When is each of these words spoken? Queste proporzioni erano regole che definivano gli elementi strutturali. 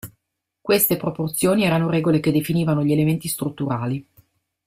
Queste 0.59 0.97
proporzioni 0.97 1.63
erano 1.63 1.87
regole 1.87 2.19
che 2.19 2.31
definivano 2.31 2.83
gli 2.83 2.91
elementi 2.91 3.27
strutturali. 3.27 4.03